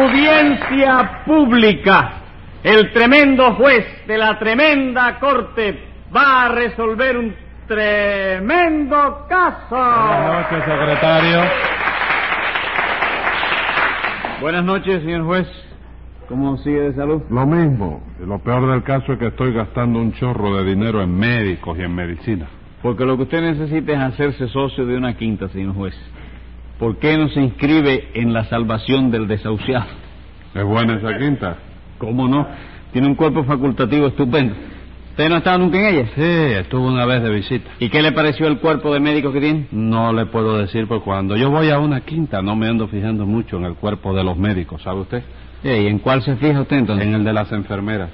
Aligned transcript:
Audiencia 0.00 1.24
pública. 1.26 2.12
El 2.62 2.90
tremendo 2.90 3.54
juez 3.54 3.84
de 4.06 4.16
la 4.16 4.38
tremenda 4.38 5.18
corte 5.18 5.78
va 6.14 6.44
a 6.44 6.48
resolver 6.48 7.18
un 7.18 7.34
tremendo 7.68 9.26
caso. 9.28 9.76
Buenas 9.76 10.52
noches, 10.52 10.64
secretario. 10.64 11.40
Buenas 14.40 14.64
noches, 14.64 15.02
señor 15.02 15.24
juez. 15.26 15.46
¿Cómo 16.28 16.56
sigue 16.58 16.80
de 16.80 16.94
salud? 16.94 17.22
Lo 17.28 17.44
mismo. 17.44 18.02
Lo 18.20 18.38
peor 18.38 18.70
del 18.70 18.82
caso 18.82 19.12
es 19.12 19.18
que 19.18 19.26
estoy 19.26 19.52
gastando 19.52 19.98
un 19.98 20.14
chorro 20.14 20.56
de 20.56 20.64
dinero 20.64 21.02
en 21.02 21.14
médicos 21.14 21.76
y 21.78 21.82
en 21.82 21.94
medicina. 21.94 22.46
Porque 22.80 23.04
lo 23.04 23.18
que 23.18 23.24
usted 23.24 23.42
necesita 23.42 23.92
es 23.92 23.98
hacerse 23.98 24.48
socio 24.48 24.86
de 24.86 24.96
una 24.96 25.14
quinta, 25.14 25.48
señor 25.48 25.74
juez. 25.74 25.94
¿Por 26.80 26.96
qué 26.96 27.18
no 27.18 27.28
se 27.28 27.42
inscribe 27.42 28.08
en 28.14 28.32
la 28.32 28.44
salvación 28.44 29.10
del 29.10 29.28
desahuciado? 29.28 29.84
¿Es 30.54 30.64
buena 30.64 30.94
esa 30.94 31.18
quinta? 31.18 31.56
¿Cómo 31.98 32.26
no? 32.26 32.46
Tiene 32.90 33.06
un 33.06 33.16
cuerpo 33.16 33.44
facultativo 33.44 34.06
estupendo. 34.06 34.54
¿Usted 35.10 35.28
no 35.28 35.34
ha 35.34 35.38
estado 35.38 35.58
nunca 35.58 35.78
en 35.78 35.94
ella? 35.94 36.08
Sí, 36.14 36.22
estuve 36.58 36.88
una 36.88 37.04
vez 37.04 37.22
de 37.22 37.28
visita. 37.28 37.70
¿Y 37.80 37.90
qué 37.90 38.00
le 38.00 38.12
pareció 38.12 38.46
el 38.46 38.60
cuerpo 38.60 38.94
de 38.94 39.00
médico 39.00 39.30
que 39.30 39.40
tiene? 39.40 39.66
No 39.72 40.14
le 40.14 40.24
puedo 40.24 40.56
decir, 40.56 40.88
porque 40.88 41.04
cuando 41.04 41.36
yo 41.36 41.50
voy 41.50 41.68
a 41.68 41.78
una 41.78 42.00
quinta 42.00 42.40
no 42.40 42.56
me 42.56 42.66
ando 42.66 42.88
fijando 42.88 43.26
mucho 43.26 43.58
en 43.58 43.66
el 43.66 43.74
cuerpo 43.74 44.14
de 44.14 44.24
los 44.24 44.38
médicos, 44.38 44.80
¿sabe 44.82 45.00
usted? 45.00 45.22
¿Y 45.62 45.86
en 45.86 45.98
cuál 45.98 46.22
se 46.22 46.36
fija 46.36 46.62
usted 46.62 46.78
entonces? 46.78 47.06
En 47.06 47.12
el 47.12 47.24
de 47.24 47.34
las 47.34 47.52
enfermeras. 47.52 48.08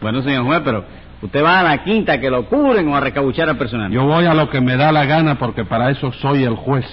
Bueno, 0.00 0.20
señor 0.22 0.44
juez, 0.46 0.62
pero 0.64 0.84
usted 1.22 1.44
va 1.44 1.60
a 1.60 1.62
la 1.62 1.84
quinta 1.84 2.18
que 2.18 2.28
lo 2.28 2.46
cubren 2.46 2.88
o 2.88 2.96
a 2.96 3.00
recabuchar 3.00 3.48
al 3.48 3.56
personal. 3.56 3.92
Yo 3.92 4.04
voy 4.04 4.24
a 4.24 4.34
lo 4.34 4.50
que 4.50 4.60
me 4.60 4.76
da 4.76 4.90
la 4.90 5.04
gana 5.04 5.38
porque 5.38 5.64
para 5.64 5.90
eso 5.90 6.10
soy 6.14 6.42
el 6.42 6.56
juez. 6.56 6.86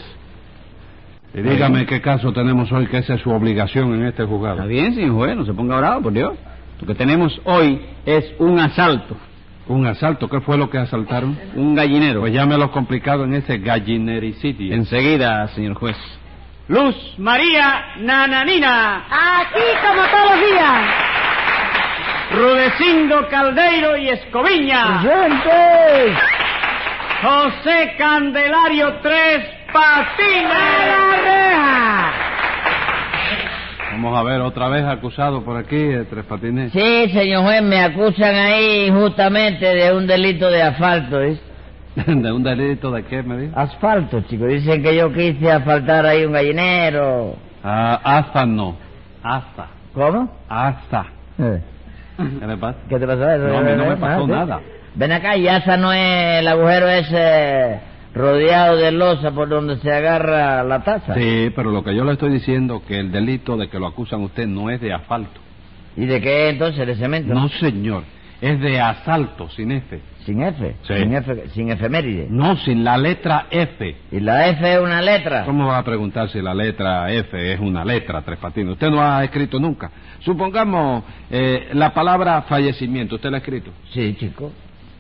Y 1.34 1.42
dígame 1.42 1.86
qué 1.86 2.02
caso 2.02 2.34
tenemos 2.34 2.72
hoy, 2.72 2.88
que 2.88 2.98
esa 2.98 3.14
es 3.14 3.22
su 3.22 3.30
obligación 3.30 3.94
en 3.94 4.08
este 4.08 4.24
juzgado. 4.26 4.56
Está 4.56 4.68
bien, 4.68 4.96
señor 4.96 5.12
juez, 5.16 5.36
no 5.36 5.46
se 5.46 5.54
ponga 5.54 5.78
bravo, 5.78 6.04
por 6.04 6.14
Dios. 6.14 6.34
Lo 6.82 6.88
que 6.88 6.96
tenemos 6.96 7.40
hoy 7.44 7.82
es 8.06 8.26
un 8.40 8.60
asalto, 8.60 9.16
¿Un 9.68 9.86
asalto? 9.86 10.28
¿Qué 10.28 10.42
fue 10.42 10.58
lo 10.58 10.68
que 10.68 10.80
asaltaron? 10.80 11.38
un 11.56 11.76
gallinero. 11.76 12.22
Pues 12.22 12.34
llámelo 12.34 12.72
complicado 12.72 13.26
en 13.26 13.36
ese 13.36 13.60
gallinericidio. 13.60 14.74
Enseguida, 14.74 15.48
señor 15.50 15.76
juez. 15.76 15.96
Luz 16.68 16.96
María 17.20 17.96
Nananina, 18.00 19.06
Aquí 19.10 19.60
como 19.86 20.02
todos 20.08 20.32
los 20.32 20.50
días. 20.50 20.82
Rudecindo 22.32 23.28
Caldeiro 23.30 23.98
y 23.98 24.10
Escoviña, 24.10 25.02
¡Presente! 25.02 26.18
José 27.22 27.96
Candelario 27.98 28.94
Tres 29.04 29.59
¡A 29.70 30.06
Patines. 30.16 30.50
la 30.88 31.16
reja! 31.24 32.12
Vamos 33.92 34.18
a 34.18 34.24
ver, 34.24 34.42
otra 34.42 34.70
vez 34.70 34.86
acusado 34.86 35.44
por 35.44 35.58
aquí, 35.58 35.76
eh, 35.76 36.06
Tres 36.10 36.26
Patines. 36.26 36.72
Sí, 36.72 37.10
señor 37.10 37.44
juez, 37.44 37.62
me 37.62 37.82
acusan 37.82 38.36
ahí 38.36 38.90
justamente 38.90 39.66
de 39.66 39.94
un 39.94 40.08
delito 40.08 40.50
de 40.50 40.62
asfalto, 40.62 41.22
¿eh? 41.22 41.38
¿De 41.96 42.32
un 42.32 42.44
delito 42.44 42.92
de 42.92 43.04
qué, 43.04 43.22
me 43.24 43.38
dijo? 43.38 43.60
Asfalto, 43.60 44.22
chico. 44.22 44.46
Dicen 44.46 44.82
que 44.82 44.96
yo 44.96 45.12
quise 45.12 45.52
asfaltar 45.52 46.06
ahí 46.06 46.24
un 46.24 46.32
gallinero. 46.34 47.36
Ah, 47.64 48.00
hasta 48.04 48.46
no. 48.46 48.78
Hasta. 49.22 49.68
¿Cómo? 49.94 50.32
Hasta. 50.48 51.06
Eh, 51.38 51.62
¿Qué 52.18 52.48
le 52.48 52.58
pasa? 52.58 52.78
¿Qué 52.88 53.00
te 53.00 53.08
pasó? 53.08 53.20
No, 53.20 53.58
a 53.58 53.62
mí 53.62 53.72
no 53.76 53.86
me 53.86 53.98
pasó 53.98 54.26
¿sí? 54.26 54.32
nada. 54.32 54.62
Ven 54.96 55.12
acá, 55.12 55.36
y 55.36 55.48
esa 55.48 55.78
no 55.78 55.92
es 55.94 56.40
el 56.40 56.48
agujero 56.48 56.88
ese 56.88 57.89
rodeado 58.14 58.78
de 58.78 58.92
losa 58.92 59.32
por 59.32 59.50
donde 59.50 59.78
se 59.78 59.92
agarra 59.92 60.64
la 60.64 60.84
taza. 60.84 61.14
Sí, 61.14 61.52
pero 61.56 61.72
lo 61.72 61.84
que 61.84 61.96
yo 61.96 62.04
le 62.04 62.14
estoy 62.14 62.32
diciendo 62.32 62.82
que 62.88 63.00
el 63.00 63.12
delito 63.12 63.58
de 63.58 63.70
que 63.70 63.80
lo 63.80 63.88
acusan 63.88 64.22
usted 64.22 64.48
no 64.48 64.70
es 64.70 64.82
de 64.82 64.94
asfalto. 64.94 65.40
¿Y 65.96 66.06
de 66.06 66.22
qué 66.22 66.50
entonces? 66.50 66.88
¿De 66.88 66.96
cemento? 66.96 67.34
No, 67.34 67.50
señor. 67.50 68.04
Es 68.42 68.58
de 68.62 68.80
asalto, 68.80 69.50
sin 69.50 69.72
F. 69.74 70.00
¿Sin 70.26 70.42
F? 70.42 70.76
Sí. 70.84 70.94
Sin, 70.96 71.14
F 71.14 71.50
sin 71.50 71.72
efeméride. 71.72 72.28
No, 72.30 72.56
sin 72.58 72.86
la 72.86 72.98
letra 72.98 73.48
F. 73.52 73.98
¿Y 74.12 74.20
la 74.22 74.48
F 74.48 74.74
es 74.76 74.80
una 74.80 75.02
letra? 75.02 75.44
¿Cómo 75.44 75.68
va 75.68 75.80
a 75.80 75.84
preguntar 75.84 76.30
si 76.30 76.42
la 76.42 76.54
letra 76.54 77.12
F 77.12 77.54
es 77.54 77.60
una 77.60 77.84
letra, 77.84 78.22
Tres 78.22 78.40
Patines? 78.40 78.74
Usted 78.74 78.90
no 78.90 79.02
ha 79.02 79.26
escrito 79.26 79.60
nunca. 79.60 79.92
Supongamos 80.20 81.04
eh, 81.30 81.68
la 81.74 81.94
palabra 81.94 82.44
fallecimiento. 82.44 83.16
¿Usted 83.16 83.30
la 83.30 83.38
ha 83.38 83.40
escrito? 83.40 83.72
Sí, 83.92 84.16
chico. 84.18 84.54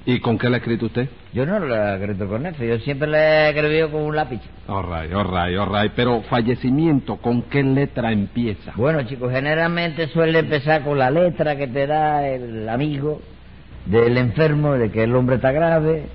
¿Y 0.05 0.19
con 0.21 0.37
qué 0.37 0.49
la 0.49 0.55
ha 0.55 0.59
escrito 0.59 0.85
usted? 0.87 1.09
Yo 1.33 1.45
no 1.45 1.59
la 1.59 1.93
he 1.93 1.99
escrito 1.99 2.27
con 2.27 2.45
F, 2.45 2.65
yo 2.67 2.79
siempre 2.79 3.07
la 3.07 3.17
he 3.19 3.49
escrito 3.49 3.91
con 3.91 4.01
un 4.03 4.15
lápiz. 4.15 4.41
All 4.67 4.83
right, 4.85 5.13
all 5.13 5.25
right, 5.27 5.57
all 5.59 5.67
right. 5.69 5.91
Pero 5.95 6.21
fallecimiento, 6.23 7.17
¿con 7.17 7.43
qué 7.43 7.61
letra 7.63 8.11
empieza? 8.11 8.71
Bueno, 8.75 9.03
chicos, 9.03 9.31
generalmente 9.31 10.07
suele 10.07 10.39
empezar 10.39 10.83
con 10.83 10.97
la 10.97 11.11
letra 11.11 11.55
que 11.57 11.67
te 11.67 11.85
da 11.85 12.25
el 12.27 12.67
amigo 12.69 13.21
del 13.85 14.17
enfermo, 14.17 14.73
de 14.73 14.89
que 14.89 15.03
el 15.03 15.15
hombre 15.15 15.35
está 15.35 15.51
grave. 15.51 16.05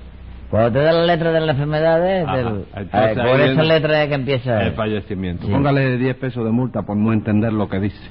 Cuando 0.49 0.71
te 0.73 0.79
da 0.85 0.91
la 0.91 1.05
letra 1.05 1.31
de 1.31 1.39
la 1.41 1.51
enfermedad, 1.53 2.17
es 2.19 2.25
Ajá, 2.27 2.37
del- 2.37 2.65
entonces 2.75 3.17
eh, 3.17 3.21
por 3.21 3.39
esa 3.41 3.45
viene 3.61 3.63
letra 3.63 4.03
es 4.03 4.09
que 4.09 4.15
empieza. 4.15 4.63
El 4.63 4.73
fallecimiento. 4.73 5.45
Sí. 5.47 5.51
Póngale 5.53 5.97
10 5.97 6.15
pesos 6.17 6.43
de 6.43 6.51
multa 6.51 6.81
por 6.83 6.97
no 6.97 7.13
entender 7.13 7.53
lo 7.53 7.69
que 7.69 7.79
dice. 7.79 8.01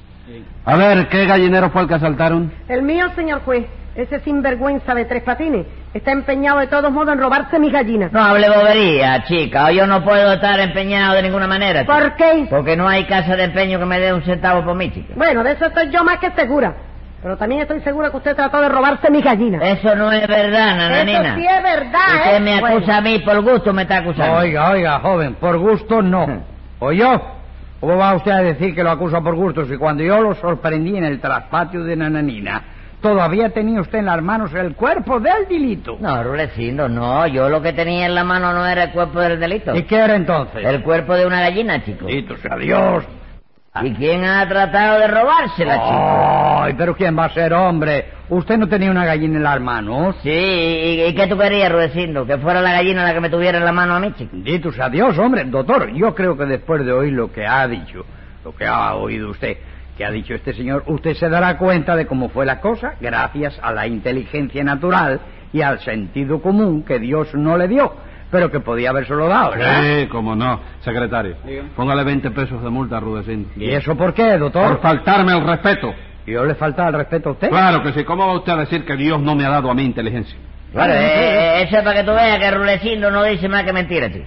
A 0.65 0.77
ver, 0.77 1.09
¿qué 1.09 1.27
gallinero 1.27 1.71
fue 1.71 1.83
el 1.83 1.89
que 1.89 1.95
asaltaron? 1.95 2.51
El 2.69 2.83
mío, 2.83 3.07
señor 3.15 3.43
juez, 3.43 3.67
ese 3.97 4.21
sinvergüenza 4.21 4.95
de 4.95 5.05
tres 5.05 5.23
patines, 5.23 5.67
está 5.93 6.13
empeñado 6.13 6.59
de 6.59 6.67
todos 6.67 6.91
modos 6.91 7.13
en 7.15 7.21
robarse 7.21 7.59
mis 7.59 7.73
gallinas. 7.73 8.13
No 8.13 8.23
hable 8.23 8.49
bobería, 8.49 9.23
chica. 9.25 9.71
Yo 9.73 9.87
no 9.87 10.03
puedo 10.05 10.33
estar 10.33 10.59
empeñado 10.61 11.15
de 11.15 11.23
ninguna 11.23 11.47
manera. 11.47 11.83
chica. 11.83 11.93
¿Por 11.95 12.17
qué? 12.17 12.47
Porque 12.51 12.77
no 12.77 12.89
hay 12.89 13.05
casa 13.05 13.37
de 13.37 13.45
empeño 13.45 13.79
que 13.79 13.87
me 13.87 14.01
dé 14.01 14.13
un 14.13 14.23
centavo 14.23 14.65
por 14.65 14.75
mí, 14.75 14.91
chica. 14.93 15.15
Bueno, 15.17 15.43
de 15.45 15.53
eso 15.53 15.67
estoy 15.67 15.91
yo 15.91 16.03
más 16.05 16.19
que 16.19 16.31
segura. 16.33 16.75
Pero 17.23 17.39
también 17.39 17.63
estoy 17.63 17.81
segura 17.81 18.11
que 18.11 18.19
usted 18.19 18.37
trató 18.37 18.61
de 18.61 18.69
robarse 18.69 19.11
mis 19.11 19.25
gallinas. 19.25 19.63
Eso 19.65 19.95
no 19.95 20.13
es 20.13 20.27
verdad, 20.29 20.77
nananina. 20.77 21.29
Eso 21.31 21.37
sí 21.41 21.47
es 21.47 21.63
verdad, 21.63 22.17
Usted 22.17 22.37
¿eh? 22.37 22.41
me 22.41 22.55
acusa 22.57 22.71
Bueno. 22.75 22.93
a 22.97 23.01
mí 23.01 23.19
por 23.21 23.41
gusto, 23.43 23.73
me 23.73 23.83
está 23.83 23.99
acusando. 23.99 24.37
Oiga, 24.41 24.71
oiga, 24.73 25.01
joven, 25.01 25.35
por 25.37 25.57
gusto 25.57 26.03
no. 26.03 26.43
¿O 26.81 26.93
yo? 26.93 27.23
¿Cómo 27.81 27.97
va 27.97 28.15
usted 28.15 28.31
a 28.31 28.43
decir 28.43 28.75
que 28.75 28.83
lo 28.83 28.91
acusa 28.91 29.23
por 29.23 29.37
gusto 29.37 29.65
si 29.65 29.77
cuando 29.79 30.03
yo 30.03 30.21
lo 30.21 30.35
sorprendí 30.35 30.97
en 30.99 31.05
el 31.05 31.19
traspatio 31.21 31.83
de 31.85 31.97
Nananina, 31.97 32.63
todavía 33.05 33.51
tenía 33.51 33.83
usted 33.83 33.99
en 33.99 34.07
las 34.07 34.23
manos 34.23 34.55
el 34.55 34.75
cuerpo 34.75 35.21
del 35.21 35.47
delito? 35.47 35.99
No, 36.01 36.23
Rulecindo, 36.23 36.89
no. 36.89 37.27
Yo 37.27 37.51
lo 37.51 37.61
que 37.61 37.75
tenía 37.75 38.07
en 38.07 38.15
la 38.15 38.25
mano 38.25 38.55
no 38.55 38.67
era 38.67 38.85
el 38.85 38.93
cuerpo 38.93 39.21
del 39.21 39.39
delito. 39.39 39.77
¿Y 39.77 39.83
qué 39.83 39.97
era 39.97 40.17
entonces? 40.17 40.65
El 40.65 40.83
cuerpo 40.83 41.15
de 41.15 41.27
una 41.27 41.43
gallina, 41.43 41.85
chico. 41.85 42.07
Bendito 42.07 42.35
sea 42.39 42.57
Dios. 42.57 43.05
¿Y 43.83 43.93
quién 43.93 44.25
ha 44.25 44.49
tratado 44.49 45.01
de 45.01 45.09
robársela, 45.09 45.75
chico? 45.75 46.63
Ay, 46.63 46.75
pero 46.79 46.95
¿quién 46.97 47.19
va 47.19 47.27
a 47.27 47.29
ser 47.29 47.53
hombre? 47.53 48.07
¿Usted 48.31 48.57
no 48.57 48.69
tenía 48.69 48.91
una 48.91 49.05
gallina 49.05 49.37
en 49.37 49.43
las 49.43 49.61
manos? 49.61 50.17
Sí, 50.23 50.31
¿y, 50.31 51.03
y 51.03 51.15
qué 51.15 51.27
tú 51.27 51.37
querías, 51.37 51.71
Rudecindo? 51.71 52.25
¿Que 52.25 52.39
fuera 52.39 52.63
la 52.63 52.73
gallina 52.73 53.05
la 53.05 53.13
que 53.13 53.21
me 53.21 53.29
tuviera 53.29 53.59
en 53.59 53.67
la 53.67 53.73
mano 53.73 53.97
a 53.97 54.01
mí, 54.01 54.15
chico? 54.17 54.31
Bendito 54.33 54.73
sea 54.73 54.89
Dios, 54.89 55.19
hombre. 55.19 55.45
Doctor, 55.45 55.93
yo 55.93 56.15
creo 56.15 56.39
que 56.39 56.47
después 56.47 56.87
de 56.87 56.93
oír 56.93 57.13
lo 57.13 57.31
que 57.31 57.47
ha 57.47 57.69
dicho, 57.69 58.07
lo 58.43 58.57
que 58.57 58.65
ha 58.65 58.95
oído 58.95 59.29
usted, 59.29 59.59
que 59.97 60.05
ha 60.05 60.11
dicho 60.11 60.35
este 60.35 60.53
señor, 60.55 60.85
usted 60.87 61.15
se 61.15 61.29
dará 61.29 61.57
cuenta 61.59 61.97
de 61.97 62.07
cómo 62.07 62.29
fue 62.29 62.45
la 62.47 62.61
cosa 62.61 62.95
gracias 63.01 63.59
a 63.63 63.73
la 63.73 63.87
inteligencia 63.87 64.65
natural 64.65 65.21
y 65.53 65.63
al 65.63 65.79
sentido 65.81 66.43
común 66.43 66.83
que 66.83 66.99
Dios 66.99 67.33
no 67.35 67.57
le 67.57 67.69
dio, 67.69 67.95
pero 68.31 68.51
que 68.51 68.59
podía 68.61 68.91
habérselo 68.91 69.29
dado, 69.29 69.53
¿verdad? 69.53 69.83
Sí, 69.83 70.07
cómo 70.09 70.35
no. 70.35 70.59
Secretario, 70.81 71.37
póngale 71.77 72.03
20 72.03 72.31
pesos 72.33 72.63
de 72.63 72.71
multa 72.71 72.97
a 72.97 73.01
Rudecindo. 73.01 73.51
¿Y 73.57 73.71
eso 73.71 73.97
por 73.97 74.13
qué, 74.15 74.31
Por 74.33 74.41
doctor? 74.41 74.81
faltarme 74.81 75.33
el 75.33 75.47
respeto. 75.47 75.95
¿Yo 76.27 76.45
le 76.45 76.55
falta 76.55 76.89
el 76.89 76.95
respeto 76.95 77.29
a 77.29 77.33
usted? 77.33 77.51
Claro 77.51 77.83
que 77.83 77.93
sí. 77.93 78.03
¿Cómo 78.03 78.27
va 78.27 78.33
usted 78.35 78.53
a 78.53 78.57
decir 78.57 78.85
que 78.85 78.97
Dios 78.97 79.21
no 79.21 79.35
me 79.37 79.45
ha 79.45 79.51
dado 79.51 79.71
a 79.71 79.75
mí 79.75 79.85
inteligencia? 79.85 80.37
Claro, 80.75 80.93
eh, 80.93 80.99
eh, 80.99 81.63
eso 81.63 81.79
es 81.79 81.83
para 81.85 82.01
que 82.01 82.05
tú 82.05 82.13
veas 82.13 82.39
que 82.39 82.51
Rulecindo 82.51 83.11
no 83.11 83.23
dice 83.25 83.49
más 83.49 83.63
que 83.65 83.73
mentira, 83.73 84.11
chico. 84.13 84.25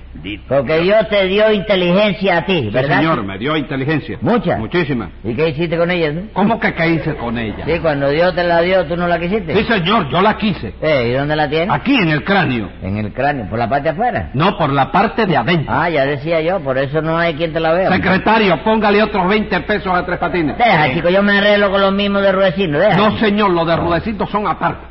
Porque 0.47 0.79
Dios 0.79 1.07
te 1.09 1.25
dio 1.27 1.51
inteligencia 1.51 2.37
a 2.39 2.45
ti, 2.45 2.61
Sí, 2.63 2.69
¿verdad? 2.69 2.97
señor, 2.97 3.15
chico? 3.15 3.27
me 3.27 3.37
dio 3.37 3.55
inteligencia. 3.57 4.17
¿Mucha? 4.21 4.57
Muchísima. 4.57 5.09
¿Y 5.23 5.33
qué 5.35 5.49
hiciste 5.49 5.77
con 5.77 5.91
ella? 5.91 6.11
¿Cómo 6.33 6.59
que 6.59 6.73
qué 6.73 6.87
hice 6.89 7.15
con 7.15 7.37
ella? 7.37 7.65
Sí, 7.65 7.79
cuando 7.79 8.09
Dios 8.09 8.33
te 8.33 8.43
la 8.43 8.61
dio, 8.61 8.85
¿tú 8.85 8.95
no 8.97 9.07
la 9.07 9.19
quisiste? 9.19 9.55
Sí, 9.55 9.63
señor, 9.65 10.09
yo 10.09 10.21
la 10.21 10.37
quise. 10.37 10.73
Eh, 10.81 11.09
¿y 11.09 11.13
dónde 11.13 11.35
la 11.35 11.49
tienes? 11.49 11.69
Aquí 11.69 11.95
en 11.95 12.09
el 12.09 12.23
cráneo. 12.23 12.69
En 12.81 12.97
el 12.97 13.13
cráneo, 13.13 13.49
por 13.49 13.59
la 13.59 13.67
parte 13.69 13.83
de 13.83 13.89
afuera. 13.89 14.29
No, 14.33 14.57
por 14.57 14.71
la 14.71 14.91
parte 14.91 15.25
de 15.25 15.37
adentro. 15.37 15.73
Ah, 15.73 15.89
ya 15.89 16.05
decía 16.05 16.41
yo, 16.41 16.59
por 16.61 16.77
eso 16.77 17.01
no 17.01 17.17
hay 17.17 17.35
quien 17.35 17.53
te 17.53 17.59
la 17.59 17.73
vea. 17.73 17.91
Secretario, 17.91 18.63
póngale 18.63 19.03
otros 19.03 19.27
20 19.27 19.59
pesos 19.61 19.93
a 19.93 20.05
Tres 20.05 20.17
Patines. 20.17 20.57
Deja, 20.57 20.93
chico, 20.93 21.09
yo 21.09 21.21
me 21.21 21.37
arreglo 21.37 21.69
con 21.71 21.81
los 21.81 21.93
mismos 21.93 22.21
de 22.21 22.31
Rudecindo, 22.31 22.79
deja. 22.79 22.97
No, 22.97 23.17
señor, 23.19 23.51
los 23.51 23.67
de 23.67 23.75
Rudecitos 23.75 24.29
son 24.29 24.47
aparte. 24.47 24.86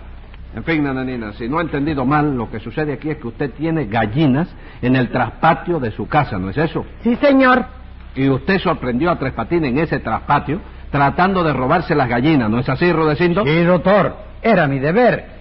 En 0.57 0.65
fin, 0.65 0.83
nananina, 0.83 1.35
si 1.35 1.51
no 1.51 1.59
ha 1.59 1.61
entendido 1.61 2.07
mal, 2.07 2.35
lo 2.35 2.51
que 2.51 2.61
sucede 2.61 2.95
aquí 2.95 3.11
es 3.11 3.19
que 3.19 3.27
usted 3.27 3.51
tiene 3.51 3.85
gallinas 3.85 4.49
en 4.81 4.97
el 4.97 5.11
traspatio 5.11 5.79
de 5.79 5.91
su 5.91 6.09
casa, 6.09 6.39
¿no 6.39 6.49
es 6.49 6.57
eso? 6.57 6.87
Sí, 7.03 7.15
señor. 7.17 7.67
Y 8.15 8.31
usted 8.31 8.59
sorprendió 8.61 9.11
a 9.11 9.19
Tres 9.19 9.35
Patines 9.35 9.71
en 9.71 9.79
ese 9.79 9.99
traspatio 9.99 10.63
tratando 10.91 11.45
de 11.45 11.53
robarse 11.53 11.95
las 11.95 12.09
gallinas, 12.09 12.49
¿no 12.49 12.59
es 12.59 12.69
así, 12.71 12.91
Rudecindo? 12.91 13.45
Sí, 13.45 13.65
doctor, 13.65 14.17
era 14.41 14.67
mi 14.67 14.79
deber. 14.79 15.36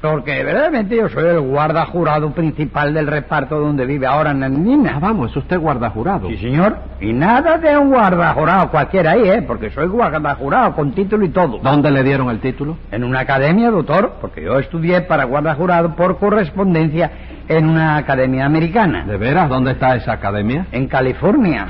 Porque 0.00 0.44
verdaderamente 0.44 0.94
yo 0.96 1.08
soy 1.08 1.24
el 1.24 1.40
guarda 1.40 1.84
jurado 1.86 2.30
principal 2.30 2.94
del 2.94 3.08
reparto 3.08 3.58
donde 3.58 3.84
vive 3.84 4.06
ahora 4.06 4.30
Ah, 4.30 4.34
Nanina. 4.34 5.00
vamos, 5.00 5.32
es 5.32 5.36
usted 5.38 5.58
guardajurado. 5.58 6.28
Sí, 6.28 6.36
señor. 6.36 6.76
Y 7.00 7.12
nada 7.12 7.58
de 7.58 7.76
un 7.76 7.90
guarda 7.90 8.32
jurado 8.32 8.70
cualquiera 8.70 9.12
ahí, 9.12 9.28
¿eh? 9.28 9.42
Porque 9.42 9.70
soy 9.70 9.88
guarda 9.88 10.36
jurado 10.36 10.72
con 10.76 10.92
título 10.92 11.24
y 11.24 11.30
todo. 11.30 11.58
¿Dónde 11.58 11.90
le 11.90 12.04
dieron 12.04 12.30
el 12.30 12.38
título? 12.38 12.76
En 12.92 13.02
una 13.02 13.20
academia, 13.20 13.70
doctor, 13.70 14.18
porque 14.20 14.44
yo 14.44 14.60
estudié 14.60 15.00
para 15.00 15.24
guarda 15.24 15.54
jurado 15.56 15.96
por 15.96 16.18
correspondencia 16.18 17.10
en 17.48 17.68
una 17.68 17.96
academia 17.96 18.46
americana. 18.46 19.04
¿De 19.04 19.16
veras? 19.16 19.48
¿Dónde 19.48 19.72
está 19.72 19.96
esa 19.96 20.12
academia? 20.12 20.66
En 20.70 20.86
California. 20.86 21.66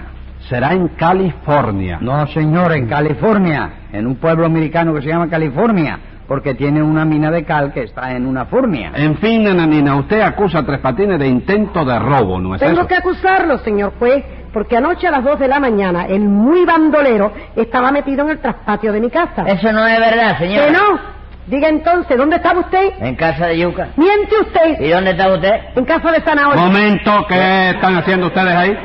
Será 0.50 0.72
en 0.74 0.88
California. 0.88 1.98
No, 2.02 2.26
señor, 2.28 2.72
en 2.72 2.86
California. 2.88 3.70
En 3.92 4.06
un 4.06 4.16
pueblo 4.16 4.44
americano 4.44 4.92
que 4.94 5.00
se 5.02 5.08
llama 5.08 5.28
California. 5.28 5.98
Porque 6.28 6.54
tiene 6.54 6.82
una 6.82 7.06
mina 7.06 7.30
de 7.30 7.44
cal 7.44 7.72
que 7.72 7.84
está 7.84 8.12
en 8.12 8.26
una 8.26 8.44
fornia. 8.44 8.92
En 8.94 9.16
fin, 9.16 9.44
nananina, 9.44 9.96
usted 9.96 10.20
acusa 10.20 10.58
a 10.58 10.62
Tres 10.66 10.78
Patines 10.80 11.18
de 11.18 11.26
intento 11.26 11.86
de 11.86 11.98
robo, 11.98 12.38
¿no 12.38 12.54
es 12.54 12.60
Tengo 12.60 12.80
eso? 12.80 12.86
que 12.86 12.96
acusarlo, 12.96 13.56
señor 13.58 13.94
juez, 13.98 14.24
porque 14.52 14.76
anoche 14.76 15.08
a 15.08 15.10
las 15.10 15.24
dos 15.24 15.38
de 15.38 15.48
la 15.48 15.58
mañana 15.58 16.04
el 16.06 16.20
muy 16.28 16.66
bandolero 16.66 17.32
estaba 17.56 17.90
metido 17.90 18.24
en 18.26 18.32
el 18.32 18.38
traspatio 18.40 18.92
de 18.92 19.00
mi 19.00 19.08
casa. 19.08 19.44
Eso 19.46 19.72
no 19.72 19.86
es 19.86 19.98
verdad, 19.98 20.38
señor. 20.38 20.66
¿Que 20.66 20.70
no? 20.72 21.18
Diga 21.46 21.68
entonces, 21.68 22.14
¿dónde 22.18 22.36
estaba 22.36 22.60
usted? 22.60 22.90
En 23.00 23.16
casa 23.16 23.46
de 23.46 23.58
Yuca. 23.58 23.88
Miente 23.96 24.34
usted. 24.38 24.80
¿Y 24.82 24.90
dónde 24.90 25.12
está 25.12 25.32
usted? 25.32 25.54
En 25.76 25.84
casa 25.86 26.12
de 26.12 26.20
zanahoria. 26.20 26.62
Momento, 26.62 27.24
¿qué 27.26 27.70
están 27.70 27.96
haciendo 27.96 28.26
ustedes 28.26 28.54
ahí? 28.54 28.76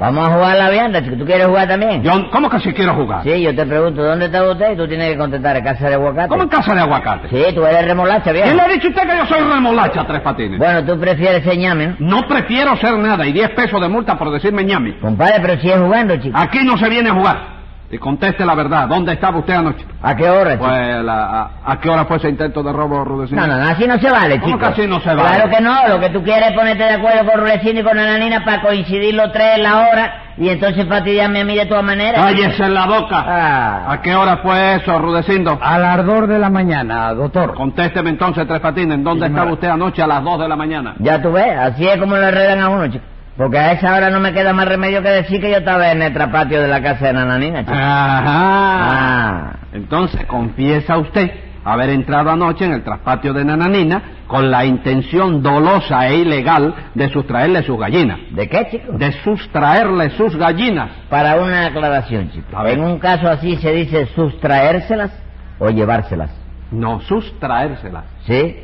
Vamos 0.00 0.26
a 0.26 0.32
jugar 0.32 0.56
la 0.56 0.70
vianda, 0.70 1.02
chico. 1.02 1.14
¿Tú 1.16 1.26
quieres 1.26 1.46
jugar 1.46 1.68
también? 1.68 2.02
Yo, 2.02 2.30
¿Cómo 2.30 2.48
que 2.48 2.58
si 2.60 2.72
quiero 2.72 2.94
jugar? 2.94 3.22
Sí, 3.22 3.42
yo 3.42 3.54
te 3.54 3.66
pregunto, 3.66 4.02
¿dónde 4.02 4.26
está 4.26 4.42
usted? 4.50 4.72
Y 4.72 4.76
tú 4.76 4.88
tienes 4.88 5.12
que 5.12 5.18
contestar, 5.18 5.58
¿en 5.58 5.64
casa 5.64 5.88
de 5.88 5.94
aguacate? 5.94 6.28
¿Cómo 6.28 6.42
en 6.42 6.48
casa 6.48 6.74
de 6.74 6.80
aguacate? 6.80 7.28
Sí, 7.28 7.54
tú 7.54 7.66
eres 7.66 7.84
remolacha, 7.84 8.32
¿Quién 8.32 8.44
bien. 8.44 8.56
le 8.56 8.62
ha 8.62 8.68
dicho 8.68 8.86
a 8.86 8.90
usted 8.90 9.02
que 9.02 9.16
yo 9.18 9.26
soy 9.26 9.40
remolacha, 9.40 10.06
Tres 10.06 10.20
Patines? 10.22 10.58
Bueno, 10.58 10.84
tú 10.86 10.98
prefieres 10.98 11.44
ser 11.44 11.58
ñame, 11.58 11.96
¿no? 11.98 12.20
No 12.20 12.26
prefiero 12.26 12.74
ser 12.78 12.96
nada 12.98 13.26
y 13.26 13.32
10 13.32 13.50
pesos 13.50 13.78
de 13.78 13.88
multa 13.88 14.16
por 14.16 14.30
decirme 14.30 14.64
ñami. 14.64 14.94
Compadre, 14.94 15.34
pero 15.42 15.60
si 15.60 15.68
es 15.68 15.78
jugando, 15.78 16.16
chico. 16.16 16.36
Aquí 16.38 16.60
no 16.64 16.78
se 16.78 16.88
viene 16.88 17.10
a 17.10 17.12
jugar. 17.14 17.59
Y 17.92 17.98
conteste 17.98 18.46
la 18.46 18.54
verdad. 18.54 18.86
¿Dónde 18.86 19.12
estaba 19.14 19.38
usted 19.38 19.52
anoche? 19.54 19.84
¿A 20.00 20.14
qué 20.14 20.30
hora, 20.30 20.52
chico? 20.52 20.64
Pues, 20.66 21.02
la- 21.04 21.24
a, 21.64 21.72
¿a 21.72 21.80
qué 21.80 21.90
hora 21.90 22.04
fue 22.04 22.18
ese 22.18 22.28
intento 22.28 22.62
de 22.62 22.72
robo, 22.72 23.04
Rudecindo? 23.04 23.44
No, 23.44 23.52
no, 23.52 23.58
no, 23.64 23.68
así 23.68 23.84
no 23.86 23.98
se 23.98 24.08
vale, 24.08 24.38
¿Cómo 24.38 24.46
chico. 24.54 24.58
que 24.60 24.66
así 24.66 24.86
no 24.86 25.00
se 25.00 25.12
vale? 25.12 25.22
Claro 25.36 25.50
que 25.50 25.60
no, 25.60 25.88
lo 25.88 25.98
que 25.98 26.10
tú 26.10 26.22
quieres 26.22 26.50
es 26.50 26.54
ponerte 26.56 26.84
de 26.84 26.90
acuerdo 26.94 27.28
con 27.28 27.40
Rulecino 27.40 27.80
y 27.80 27.82
con 27.82 27.98
Ananina 27.98 28.44
para 28.44 28.62
coincidir 28.62 29.14
los 29.14 29.32
tres 29.32 29.56
en 29.56 29.64
la 29.64 29.78
hora 29.80 30.14
y 30.36 30.48
entonces 30.50 30.86
fastidiarme 30.86 31.40
a 31.40 31.44
mí 31.44 31.56
de 31.56 31.66
todas 31.66 31.82
maneras. 31.82 32.24
¡Cállese 32.24 32.62
en 32.64 32.74
la 32.74 32.86
boca! 32.86 33.24
Ah. 33.26 33.86
¿A 33.92 34.00
qué 34.02 34.14
hora 34.14 34.36
fue 34.36 34.76
eso, 34.76 34.96
Rudecindo? 34.96 35.58
Al 35.60 35.84
ardor 35.84 36.28
de 36.28 36.38
la 36.38 36.48
mañana, 36.48 37.12
doctor. 37.12 37.54
Contésteme 37.56 38.10
entonces, 38.10 38.46
Tres 38.46 38.60
Patines, 38.60 38.94
¿en 38.98 39.02
dónde 39.02 39.26
Sí, 39.26 39.32
estaba 39.32 39.46
señora. 39.46 39.54
usted 39.54 39.68
anoche 39.68 40.00
a 40.02 40.06
las 40.06 40.22
2 40.22 40.38
de 40.40 40.48
la 40.48 40.54
mañana? 40.56 40.94
Ya 41.00 41.20
tú 41.20 41.32
ves, 41.32 41.58
así 41.58 41.88
es 41.88 41.96
como 41.98 42.16
lo 42.16 42.22
enredan 42.28 42.60
a 42.60 42.68
uno, 42.68 42.86
chico. 42.86 43.04
Porque 43.40 43.58
a 43.58 43.72
esa 43.72 43.94
hora 43.94 44.10
no 44.10 44.20
me 44.20 44.34
queda 44.34 44.52
más 44.52 44.68
remedio 44.68 45.00
que 45.00 45.08
decir 45.08 45.40
que 45.40 45.50
yo 45.50 45.56
estaba 45.56 45.90
en 45.92 46.02
el 46.02 46.12
trapatio 46.12 46.60
de 46.60 46.68
la 46.68 46.82
casa 46.82 47.06
de 47.06 47.14
Nananina, 47.14 47.60
chico. 47.60 47.72
Ajá. 47.72 48.22
Ah. 48.26 49.56
Entonces, 49.72 50.26
confiesa 50.26 50.98
usted 50.98 51.30
haber 51.64 51.88
entrado 51.88 52.30
anoche 52.30 52.66
en 52.66 52.72
el 52.72 52.84
traspatio 52.84 53.32
de 53.32 53.46
Nananina 53.46 54.02
con 54.26 54.50
la 54.50 54.66
intención 54.66 55.42
dolosa 55.42 56.06
e 56.08 56.16
ilegal 56.16 56.74
de 56.94 57.08
sustraerle 57.08 57.62
sus 57.62 57.78
gallinas. 57.78 58.18
¿De 58.32 58.46
qué, 58.46 58.68
chico? 58.72 58.92
De 58.92 59.10
sustraerle 59.24 60.10
sus 60.18 60.36
gallinas. 60.36 60.90
Para 61.08 61.36
una 61.36 61.64
aclaración, 61.64 62.30
chico. 62.32 62.58
A 62.58 62.64
ver. 62.64 62.74
En 62.74 62.84
un 62.84 62.98
caso 62.98 63.26
así 63.26 63.56
se 63.56 63.72
dice 63.72 64.04
sustraérselas 64.14 65.12
o 65.58 65.70
llevárselas. 65.70 66.30
No, 66.70 67.00
sustraérselas. 67.00 68.04
¿Sí? 68.26 68.56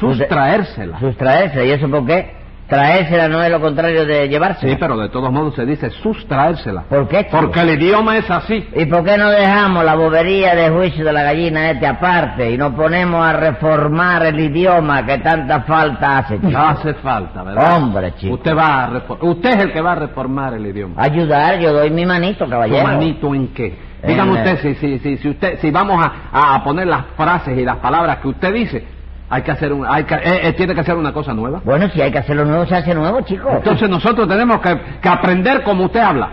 Sustraérselas. 0.00 0.98
Sustraerse. 0.98 1.66
¿Y 1.66 1.72
eso 1.72 1.90
por 1.90 2.06
qué? 2.06 2.40
Traérsela 2.72 3.28
no 3.28 3.42
es 3.42 3.50
lo 3.50 3.60
contrario 3.60 4.06
de 4.06 4.28
llevársela. 4.28 4.72
Sí, 4.72 4.78
pero 4.80 4.96
de 4.96 5.10
todos 5.10 5.30
modos 5.30 5.54
se 5.54 5.66
dice 5.66 5.90
sustraérselas. 5.90 6.84
¿Por 6.84 7.06
qué, 7.06 7.24
chico? 7.26 7.36
Porque 7.38 7.60
el 7.60 7.70
idioma 7.82 8.16
es 8.16 8.30
así. 8.30 8.66
¿Y 8.74 8.86
por 8.86 9.04
qué 9.04 9.18
no 9.18 9.28
dejamos 9.30 9.84
la 9.84 9.94
bobería 9.94 10.54
de 10.54 10.70
juicio 10.70 11.04
de 11.04 11.12
la 11.12 11.22
gallina 11.22 11.70
este 11.70 11.86
aparte 11.86 12.50
y 12.50 12.56
nos 12.56 12.72
ponemos 12.74 13.24
a 13.26 13.34
reformar 13.34 14.24
el 14.24 14.40
idioma 14.40 15.04
que 15.04 15.18
tanta 15.18 15.60
falta 15.62 16.18
hace, 16.18 16.36
chico? 16.36 16.50
No 16.50 16.58
hace 16.68 16.94
falta, 16.94 17.42
¿verdad? 17.42 17.76
Hombre, 17.76 18.14
chico. 18.16 18.34
Usted 18.34 18.56
va 18.56 18.84
a 18.84 19.02
Usted 19.20 19.50
es 19.50 19.62
el 19.64 19.72
que 19.72 19.80
va 19.82 19.92
a 19.92 19.96
reformar 19.96 20.54
el 20.54 20.66
idioma. 20.66 20.94
Ayudar, 20.96 21.58
yo 21.58 21.72
doy 21.74 21.90
mi 21.90 22.06
manito, 22.06 22.44
¿Su 22.44 22.50
caballero. 22.50 22.84
manito 22.86 23.34
en 23.34 23.48
qué? 23.48 23.76
Dígame 24.06 24.32
el- 24.32 24.38
usted 24.38 24.58
si, 24.62 24.74
si, 24.76 24.98
si, 24.98 25.16
si 25.18 25.28
usted, 25.28 25.58
si 25.60 25.70
vamos 25.70 26.02
a, 26.04 26.54
a 26.54 26.64
poner 26.64 26.86
las 26.86 27.04
frases 27.16 27.56
y 27.58 27.64
las 27.64 27.76
palabras 27.76 28.16
que 28.18 28.28
usted 28.28 28.52
dice, 28.54 28.84
hay 29.32 29.40
que 29.40 29.50
hacer 29.50 29.72
un, 29.72 29.86
hay 29.88 30.04
que, 30.04 30.14
eh, 30.14 30.40
eh, 30.42 30.52
tiene 30.52 30.74
que 30.74 30.82
hacer 30.82 30.94
una 30.94 31.10
cosa 31.10 31.32
nueva. 31.32 31.62
Bueno, 31.64 31.88
si 31.88 32.02
hay 32.02 32.12
que 32.12 32.18
hacerlo 32.18 32.44
nuevo, 32.44 32.66
se 32.66 32.74
hace 32.74 32.94
nuevo, 32.94 33.22
chico. 33.22 33.48
Entonces 33.50 33.88
nosotros 33.88 34.28
tenemos 34.28 34.60
que, 34.60 34.78
que 35.00 35.08
aprender 35.08 35.62
como 35.62 35.86
usted 35.86 36.00
habla. 36.00 36.28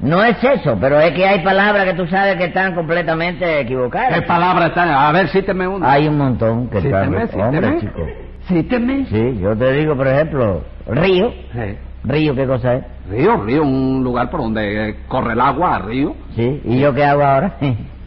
No 0.00 0.24
es 0.24 0.42
eso, 0.42 0.78
pero 0.80 0.98
es 0.98 1.12
que 1.12 1.26
hay 1.26 1.44
palabras 1.44 1.84
que 1.84 1.92
tú 1.92 2.06
sabes 2.06 2.36
que 2.36 2.44
están 2.44 2.74
completamente 2.74 3.60
equivocadas. 3.60 4.14
¿Qué 4.14 4.22
palabra 4.22 4.68
está? 4.68 5.06
A 5.06 5.12
ver, 5.12 5.28
cíteme 5.28 5.68
una. 5.68 5.92
Hay 5.92 6.08
un 6.08 6.16
montón 6.16 6.70
que 6.70 6.78
están... 6.78 7.14
Hombre, 7.14 7.80
chico. 7.80 8.06
Cíteme. 8.48 9.04
Sí, 9.10 9.38
yo 9.38 9.54
te 9.54 9.72
digo, 9.74 9.94
por 9.94 10.08
ejemplo, 10.08 10.62
río. 10.86 11.34
Sí. 11.52 11.76
Río, 12.04 12.34
¿qué 12.34 12.46
cosa 12.46 12.76
es? 12.76 12.84
Río, 13.10 13.36
río, 13.44 13.62
un 13.62 14.02
lugar 14.02 14.30
por 14.30 14.40
donde 14.40 14.96
corre 15.08 15.34
el 15.34 15.40
agua, 15.42 15.78
río. 15.80 16.16
Sí, 16.34 16.62
¿y 16.64 16.80
yo 16.80 16.94
qué 16.94 17.04
hago 17.04 17.22
ahora? 17.22 17.56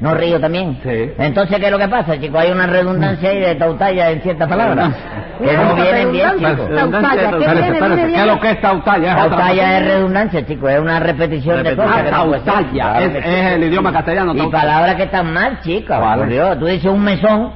¿No 0.00 0.14
río 0.14 0.40
también? 0.40 0.78
Sí. 0.82 1.10
Entonces, 1.18 1.58
¿qué 1.58 1.66
es 1.66 1.72
lo 1.72 1.78
que 1.78 1.88
pasa, 1.88 2.18
chico? 2.20 2.38
Hay 2.38 2.52
una 2.52 2.66
redundancia 2.66 3.30
ahí 3.30 3.40
de 3.40 3.54
tautalla 3.56 4.10
en 4.10 4.22
ciertas 4.22 4.48
palabras. 4.48 4.94
que 5.42 5.56
no 5.56 5.74
vienen 5.74 6.12
bien, 6.12 6.30
chico. 6.38 6.68
Tautalla, 6.74 7.30
¿qué 7.38 8.20
es 8.20 8.26
lo 8.26 8.40
que 8.40 8.50
es 8.50 8.60
tautalla? 8.60 9.10
Es 9.10 9.16
Tautalla 9.16 9.78
es 9.78 9.86
redundancia, 9.86 10.46
chico. 10.46 10.68
Es 10.68 10.80
una 10.80 11.00
repetición 11.00 11.64
de 11.64 11.74
cosas 11.74 12.02
que 12.02 12.10
tautalla. 12.10 13.00
Es, 13.00 13.12
que 13.12 13.18
es 13.18 13.52
el 13.54 13.64
idioma 13.64 13.92
castellano. 13.92 14.34
Y 14.34 14.46
palabras 14.50 14.94
que 14.94 15.04
están 15.04 15.32
mal. 15.32 15.58
¿Cuál? 15.86 16.18
Por 16.20 16.28
Dios, 16.28 16.58
tú 16.60 16.66
dices 16.66 16.90
un 16.90 17.02
mesón 17.02 17.52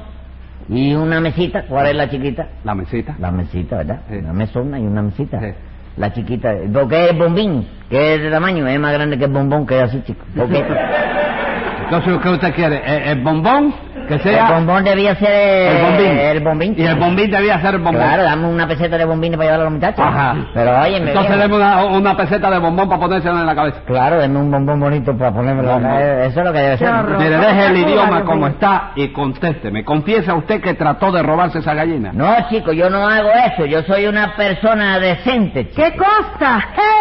y 0.67 0.93
una 0.93 1.21
mesita. 1.21 1.63
¿Cuál 1.67 1.87
es 1.87 1.95
la 1.95 2.09
chiquita? 2.09 2.47
La 2.65 2.75
mesita. 2.75 3.15
La 3.19 3.31
mesita, 3.31 3.77
¿verdad? 3.77 4.01
Sí. 4.09 4.15
Una 4.17 4.33
mesona 4.33 4.79
y 4.79 4.83
una 4.83 5.01
mesita. 5.01 5.39
Sí. 5.39 5.47
La 5.95 6.11
chiquita. 6.11 6.53
¿Por 6.73 6.89
qué 6.89 7.09
el 7.09 7.17
bombín? 7.17 7.67
Que 7.89 8.15
es 8.15 8.21
de 8.21 8.31
tamaño, 8.31 8.67
es 8.67 8.79
más 8.79 8.93
grande 8.93 9.17
que 9.17 9.25
el 9.25 9.31
bombón, 9.31 9.65
que 9.65 9.77
es 9.77 9.83
así, 9.83 10.01
chico. 10.01 10.25
¿Por 10.35 10.49
qué? 12.01 12.09
Entonces, 12.09 12.23
¿qué 12.23 12.29
usted 12.29 12.55
quiere? 12.55 12.81
¿El, 12.85 13.17
el 13.17 13.23
bombón? 13.23 13.73
Que 14.07 14.13
el 14.15 14.21
sea... 14.21 14.51
bombón 14.51 14.83
debía 14.83 15.15
ser 15.15 15.31
el, 15.31 15.77
El 15.77 15.81
bombín. 15.83 16.17
el 16.19 16.39
bombín. 16.43 16.75
Y 16.77 16.83
el 16.85 16.95
bombín 16.95 17.31
debía 17.31 17.59
ser 17.61 17.75
el 17.75 17.81
bombón. 17.81 18.01
Claro, 18.01 18.23
dame 18.23 18.47
una 18.47 18.67
peseta 18.67 18.97
de 18.97 19.05
bombín 19.05 19.33
para 19.33 19.43
llevar 19.45 19.59
a 19.59 19.63
los 19.63 19.73
muchachos. 19.73 20.05
Ajá. 20.05 20.35
Pero 20.53 20.81
oye, 20.81 20.97
Entonces 20.97 21.37
demos 21.37 21.57
una, 21.57 21.85
una 21.85 22.17
peseta 22.17 22.49
de 22.51 22.59
bombón 22.59 22.87
para 22.89 23.01
ponérsela 23.01 23.39
en 23.39 23.45
la 23.45 23.55
cabeza. 23.55 23.77
Claro, 23.85 24.17
dame 24.19 24.37
un 24.39 24.51
bombón 24.51 24.79
bonito 24.79 25.17
para 25.17 25.31
ponerme 25.31 25.63
Bombón. 25.63 25.91
Eso 25.91 26.39
es 26.39 26.45
lo 26.45 26.53
que 26.53 26.59
debe 26.59 26.77
ser. 26.77 26.91
Mire, 27.17 27.35
¿Cómo 27.37 27.47
deje 27.47 27.65
el 27.67 27.77
idioma 27.77 28.23
como 28.23 28.47
está 28.47 28.91
y 28.95 29.07
contésteme. 29.09 29.83
¿Confiesa 29.83 30.33
usted 30.35 30.61
que 30.61 30.73
trató 30.73 31.11
de 31.11 31.21
robarse 31.23 31.59
esa 31.59 31.73
gallina? 31.73 32.11
No, 32.13 32.35
chico, 32.49 32.71
yo 32.73 32.89
no 32.89 33.07
hago 33.07 33.29
eso. 33.31 33.65
Yo 33.65 33.83
soy 33.83 34.05
una 34.07 34.35
persona 34.35 34.99
decente, 34.99 35.69
chico. 35.69 35.81
¿Qué 35.83 35.95
cosa? 35.97 36.59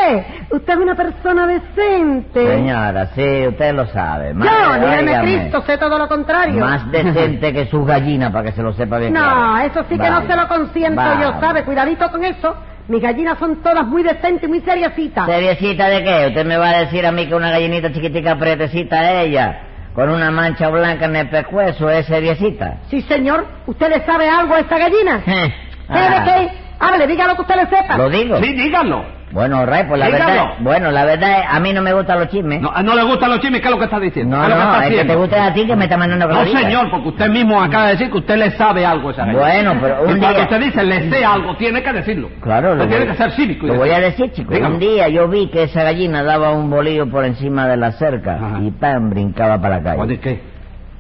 ¡Eh! 0.09 0.25
Usted 0.51 0.73
es 0.75 0.79
una 0.79 0.95
persona 0.95 1.47
decente. 1.47 2.47
Señora, 2.47 3.07
sí, 3.15 3.47
usted 3.49 3.75
lo 3.75 3.87
sabe. 3.87 4.35
Más, 4.35 4.49
Yo, 4.49 4.75
dígame 4.81 5.21
Cristo, 5.23 5.63
sé 5.63 5.79
todo 5.79 5.99
lo 5.99 6.09
contrario. 6.09 6.61
Más 6.65 6.91
decente 6.93 7.53
que 7.53 7.67
sus 7.67 7.87
gallinas, 7.87 8.31
para 8.31 8.45
que 8.45 8.53
se 8.53 8.63
lo 8.63 8.73
sepa 8.73 8.99
bien 8.99 9.13
No, 9.13 9.21
claro. 9.21 9.59
eso 9.67 9.85
sí 9.89 9.99
que 9.99 10.11
no 10.11 10.27
se 10.27 10.37
lo 10.37 10.49
consiento 10.49 11.03
yo. 11.21 11.41
¿sabe? 11.41 11.65
Cuidadito 11.65 12.11
con 12.11 12.25
eso. 12.25 12.55
Mis 12.89 13.01
gallinas 13.01 13.39
son 13.39 13.63
todas 13.63 13.87
muy 13.87 14.03
decentes 14.03 14.43
y 14.45 14.49
muy 14.49 14.61
seriecitas. 14.61 15.27
¿Seriecita 15.27 15.89
de 15.89 16.03
qué? 16.05 16.27
¿Usted 16.29 16.45
me 16.45 16.57
va 16.57 16.71
a 16.71 16.79
decir 16.81 17.07
a 17.07 17.13
mí 17.13 17.27
que 17.27 17.35
una 17.35 17.51
gallinita 17.51 17.93
chiquitica 17.93 18.37
pretecita 18.37 19.23
ella, 19.23 19.61
con 19.95 20.11
una 20.11 20.31
mancha 20.31 20.69
blanca 20.69 21.05
en 21.07 21.17
el 21.17 21.29
pescuezo, 21.29 21.89
es 21.91 22.07
seriecita? 22.07 22.79
Sí, 22.91 23.01
señor. 23.03 23.47
¿Usted 23.67 23.89
le 23.89 24.05
sabe 24.05 24.29
algo 24.29 24.55
a 24.55 24.61
esta 24.61 24.79
gallina? 24.79 25.23
¿Qué 25.25 25.33
de 25.33 25.99
ah, 25.99 26.25
qué? 26.25 26.51
Hable, 26.81 27.07
diga 27.07 27.27
lo 27.29 27.37
que 27.37 27.43
usted 27.43 27.55
le 27.57 27.67
sepa. 27.67 27.97
¿Lo 27.97 28.11
digo? 28.11 28.37
Sí, 28.39 28.53
dígalo. 28.53 29.22
Bueno, 29.33 29.65
Ray, 29.65 29.85
pues 29.89 29.99
la 29.99 30.07
Dígalo. 30.07 30.27
verdad... 30.27 30.47
Bueno, 30.61 30.91
la 30.91 31.05
verdad 31.07 31.41
es, 31.41 31.47
a 31.49 31.59
mí 31.61 31.73
no 31.73 31.81
me 31.83 31.93
gustan 31.95 32.19
los 32.21 32.29
chismes. 32.29 32.61
No, 32.61 32.71
no 32.83 32.95
le 32.95 33.03
gustan 33.05 33.31
los 33.31 33.41
chismes, 33.41 33.61
¿qué 33.63 33.67
es 33.69 33.73
lo 33.73 33.79
que 33.79 33.85
está 33.87 33.99
diciendo? 33.99 34.37
no, 34.37 34.43
¿Qué 34.47 34.53
es 34.53 34.59
lo 34.59 34.63
que 34.63 34.67
no, 34.67 34.73
está 34.75 34.85
es 34.85 34.89
que 34.91 34.95
te 34.95 35.01
haciendo? 35.03 35.21
guste 35.23 35.39
a 35.39 35.55
ti 35.55 35.67
que 35.67 35.77
me 35.77 35.85
está 35.85 35.97
mandando 35.97 36.29
que 36.29 36.35
lo 36.35 36.39
No, 36.41 36.45
diga. 36.47 36.61
señor, 36.61 36.91
porque 36.91 37.09
usted 37.09 37.29
mismo 37.31 37.63
acaba 37.63 37.85
de 37.87 37.93
decir 37.93 38.11
que 38.11 38.19
usted 38.19 38.37
le 38.37 38.51
sabe 38.53 38.85
algo 38.85 39.09
a 39.09 39.13
esa 39.13 39.25
gallina. 39.25 39.41
Bueno, 39.43 39.75
pero 39.81 39.95
Y 39.95 39.99
un 40.13 40.19
cuando 40.19 40.29
día... 40.29 40.43
usted 40.43 40.61
dice 40.61 40.85
le 40.85 41.11
sé 41.11 41.25
algo, 41.25 41.57
tiene 41.57 41.83
que 41.83 41.93
decirlo. 41.93 42.29
Claro, 42.43 42.73
Usted 42.73 42.83
lo 42.85 42.89
tiene 42.89 43.05
voy- 43.07 43.13
que 43.17 43.23
ser 43.23 43.31
cívico. 43.33 43.67
y 43.67 43.69
Lo 43.71 43.75
voy 43.77 43.91
a 43.91 44.01
decir, 44.01 44.33
chico. 44.33 44.53
Dígalo. 44.53 44.75
Un 44.75 44.81
día 44.81 45.09
yo 45.09 45.27
vi 45.29 45.49
que 45.49 45.63
esa 45.63 45.83
gallina 45.83 46.23
daba 46.23 46.53
un 46.53 46.69
bolillo 46.69 47.09
por 47.11 47.25
encima 47.25 47.67
de 47.67 47.77
la 47.79 47.93
cerca 47.93 48.35
Ajá. 48.37 48.59
y 48.61 48.71
¡pam! 48.71 49.09
brincaba 49.11 49.59
para 49.61 49.81
la 49.81 49.95
Oye, 49.97 50.19
calle. 50.19 50.21
¿qué? 50.21 50.41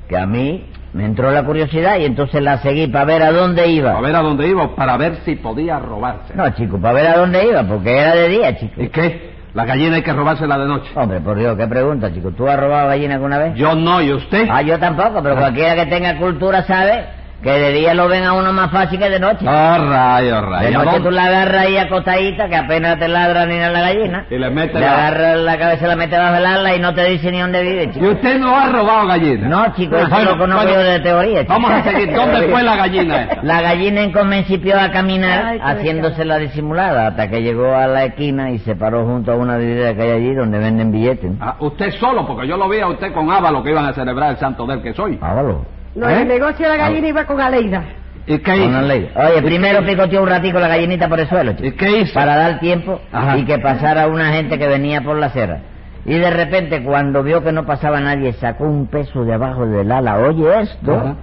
Que 0.08 0.16
a 0.16 0.26
mí 0.26 0.66
me 0.92 1.04
entró 1.06 1.30
la 1.30 1.42
curiosidad 1.44 1.98
y 1.98 2.04
entonces 2.04 2.42
la 2.42 2.58
seguí 2.58 2.86
para 2.86 3.04
ver 3.06 3.22
a 3.22 3.32
dónde 3.32 3.66
iba. 3.68 3.96
A 3.96 4.00
ver 4.00 4.14
a 4.14 4.20
dónde 4.20 4.46
iba 4.48 4.74
para 4.76 4.96
ver 4.96 5.16
si 5.24 5.36
podía 5.36 5.78
robarse. 5.78 6.34
No, 6.34 6.48
chico, 6.50 6.78
para 6.80 6.94
ver 6.94 7.06
a 7.06 7.16
dónde 7.18 7.46
iba, 7.46 7.62
porque 7.64 7.96
era 7.96 8.14
de 8.14 8.28
día, 8.28 8.56
chico. 8.58 8.82
¿Y 8.82 8.88
qué? 8.88 9.32
La 9.54 9.64
gallina 9.66 9.96
hay 9.96 10.02
que 10.02 10.12
robársela 10.12 10.58
de 10.58 10.66
noche. 10.66 10.90
Hombre, 10.94 11.20
por 11.20 11.38
Dios, 11.38 11.56
qué 11.58 11.66
pregunta, 11.66 12.12
chico. 12.12 12.30
¿Tú 12.30 12.48
has 12.48 12.58
robado 12.58 12.88
gallina 12.88 13.14
alguna 13.14 13.38
vez? 13.38 13.54
Yo 13.54 13.74
no, 13.74 14.00
¿y 14.02 14.12
usted? 14.12 14.46
Ah, 14.50 14.62
yo 14.62 14.78
tampoco, 14.78 15.22
pero 15.22 15.34
Ah. 15.36 15.38
cualquiera 15.40 15.74
que 15.74 15.86
tenga 15.90 16.16
cultura 16.18 16.62
sabe 16.64 17.04
Que 17.42 17.50
de 17.50 17.72
día 17.72 17.92
lo 17.92 18.06
ven 18.06 18.22
a 18.22 18.34
uno 18.34 18.52
más 18.52 18.70
fácil 18.70 19.00
que 19.00 19.10
de 19.10 19.18
noche. 19.18 19.40
Right, 19.40 20.32
all 20.32 20.46
right. 20.48 20.60
De 20.66 20.70
¿Y 20.70 20.74
noche 20.74 21.00
tú 21.00 21.10
la 21.10 21.24
agarras 21.24 21.66
ahí 21.66 21.76
acostadita, 21.76 22.48
que 22.48 22.54
apenas 22.56 22.98
te 23.00 23.08
ladra 23.08 23.46
ni 23.46 23.58
a 23.58 23.68
la 23.68 23.80
gallina. 23.80 24.26
Y 24.30 24.38
le 24.38 24.48
mete 24.50 24.74
Le 24.74 24.80
la- 24.86 24.92
agarras 24.94 25.38
la 25.40 25.58
cabeza, 25.58 25.86
la 25.88 25.96
mete 25.96 26.16
bajo 26.16 26.36
el 26.36 26.46
ala 26.46 26.76
y 26.76 26.78
no 26.80 26.94
te 26.94 27.04
dice 27.04 27.32
ni 27.32 27.40
dónde 27.40 27.62
vive, 27.62 27.82
¿Y 27.84 27.90
chico. 27.92 28.06
usted 28.10 28.38
no 28.38 28.56
ha 28.56 28.66
robado 28.68 29.08
gallina? 29.08 29.48
No, 29.48 29.74
chico, 29.74 29.96
eso 29.96 30.08
Bueno, 30.08 30.30
lo 30.30 30.38
conozco 30.38 30.64
bueno, 30.66 30.82
de 30.82 31.00
teoría. 31.00 31.40
chico. 31.40 31.52
Vamos 31.52 31.70
a 31.72 31.82
seguir. 31.82 32.12
¿Dónde 32.14 32.42
fue 32.48 32.62
la 32.62 32.76
gallina 32.76 33.22
esta? 33.22 33.42
La 33.42 33.60
gallina 33.60 34.02
en 34.02 34.12
principió 34.12 34.78
a 34.80 34.90
caminar 34.92 35.44
Ay, 35.46 35.58
haciéndose 35.62 36.24
la 36.24 36.38
disimulada 36.38 37.08
hasta 37.08 37.28
que 37.28 37.42
llegó 37.42 37.74
a 37.74 37.88
la 37.88 38.04
esquina 38.04 38.50
y 38.52 38.58
se 38.60 38.76
paró 38.76 39.04
junto 39.04 39.32
a 39.32 39.36
una 39.36 39.56
vidriera 39.56 39.94
que 39.94 40.02
hay 40.02 40.10
allí 40.12 40.34
donde 40.34 40.58
venden 40.58 40.92
billetes. 40.92 41.32
Ah, 41.40 41.56
usted 41.58 41.90
solo, 41.98 42.24
porque 42.24 42.46
yo 42.46 42.56
lo 42.56 42.68
vi 42.68 42.78
a 42.80 42.86
usted 42.86 43.12
con 43.12 43.30
Ávalo 43.32 43.62
que 43.64 43.70
iban 43.70 43.86
a 43.86 43.92
celebrar 43.92 44.30
el 44.30 44.36
santo 44.36 44.64
del 44.64 44.80
que 44.80 44.92
soy. 44.94 45.18
Hágalo. 45.20 45.66
No, 45.94 46.08
¿Eh? 46.08 46.22
el 46.22 46.28
negocio 46.28 46.70
de 46.70 46.76
la 46.76 46.84
gallina 46.84 47.08
iba 47.08 47.24
con 47.24 47.40
Aleida. 47.40 47.84
¿Y 48.26 48.38
qué 48.38 48.52
Con 48.52 48.62
hizo? 48.62 49.20
Oye, 49.20 49.42
primero 49.42 49.84
picoteó 49.84 50.22
un 50.22 50.28
ratico 50.28 50.58
la 50.60 50.68
gallinita 50.68 51.08
por 51.08 51.18
el 51.18 51.28
suelo, 51.28 51.52
chico. 51.52 51.66
¿Y 51.66 51.72
qué 51.72 52.00
hizo? 52.00 52.14
para 52.14 52.36
dar 52.36 52.60
tiempo 52.60 53.00
Ajá. 53.10 53.36
y 53.36 53.44
que 53.44 53.58
pasara 53.58 54.06
una 54.06 54.32
gente 54.32 54.58
que 54.58 54.68
venía 54.68 55.00
por 55.00 55.16
la 55.16 55.26
acera. 55.26 55.60
Y 56.04 56.18
de 56.18 56.30
repente, 56.30 56.82
cuando 56.82 57.22
vio 57.22 57.42
que 57.42 57.52
no 57.52 57.66
pasaba 57.66 58.00
nadie, 58.00 58.32
sacó 58.34 58.64
un 58.64 58.86
peso 58.86 59.24
de 59.24 59.34
abajo 59.34 59.66
del 59.66 59.90
ala. 59.90 60.18
Oye 60.18 60.60
esto. 60.60 60.94
Ajá. 60.94 61.16